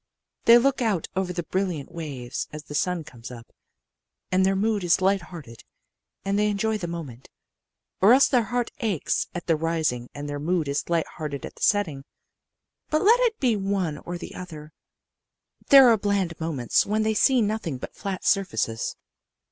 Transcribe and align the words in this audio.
They 0.45 0.57
look 0.57 0.81
out 0.81 1.07
over 1.15 1.31
the 1.31 1.43
brilliant 1.43 1.91
waves 1.91 2.47
as 2.51 2.63
the 2.63 2.73
sun 2.73 3.03
comes 3.03 3.29
up, 3.29 3.53
and 4.31 4.43
their 4.43 4.55
mood 4.55 4.83
is 4.83 4.99
light 4.99 5.21
hearted 5.21 5.63
and 6.25 6.39
they 6.39 6.49
enjoy 6.49 6.79
the 6.79 6.87
moment. 6.87 7.29
Or 8.01 8.11
else 8.13 8.27
their 8.27 8.45
heart 8.45 8.71
aches 8.79 9.27
at 9.35 9.45
the 9.45 9.55
rising 9.55 10.09
and 10.15 10.27
their 10.27 10.39
mood 10.39 10.67
is 10.67 10.89
light 10.89 11.05
hearted 11.05 11.45
at 11.45 11.53
the 11.53 11.61
setting. 11.61 12.03
But 12.89 13.03
let 13.03 13.19
it 13.19 13.39
be 13.39 13.55
one 13.55 13.99
or 13.99 14.17
the 14.17 14.33
other, 14.33 14.73
there 15.67 15.87
are 15.89 15.97
bland 15.97 16.33
moments 16.39 16.83
when 16.83 17.03
they 17.03 17.13
see 17.13 17.39
nothing 17.39 17.77
but 17.77 17.93
flat 17.93 18.25
surfaces. 18.25 18.95